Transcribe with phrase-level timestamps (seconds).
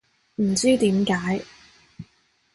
[0.41, 1.45] 唔知點解